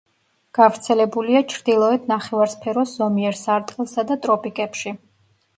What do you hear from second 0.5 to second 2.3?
გავრცელებულია ჩრდილოეთ